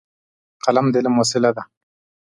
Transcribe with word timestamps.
قلم 0.63 0.85
د 0.91 0.95
علم 0.99 1.15
وسیله 1.21 1.49
ده. 1.55 1.63